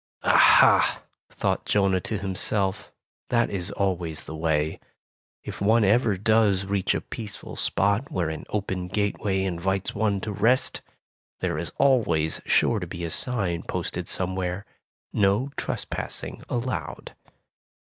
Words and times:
''Aha!" 0.23 1.03
thought 1.29 1.63
Jonah 1.67 1.99
to 2.01 2.17
himself, 2.17 2.91
"that 3.29 3.51
is 3.51 3.69
always 3.69 4.25
the 4.25 4.35
way. 4.35 4.79
If 5.43 5.61
one 5.61 5.83
ever 5.83 6.17
does 6.17 6.65
reach 6.65 6.95
a 6.95 7.01
peaceful 7.01 7.55
spot 7.55 8.09
where 8.11 8.27
an 8.31 8.45
open 8.49 8.87
gateway 8.87 9.43
invites 9.43 9.93
one 9.93 10.19
to 10.21 10.31
rest, 10.31 10.81
there 11.39 11.59
is 11.59 11.71
always 11.77 12.41
sure 12.47 12.79
to 12.79 12.87
be 12.87 13.03
a 13.05 13.11
sign 13.11 13.61
posted 13.61 14.07
somewhere, 14.09 14.65
'No 15.13 15.51
tres 15.55 15.85
passing 15.85 16.41
allowed. 16.49 17.13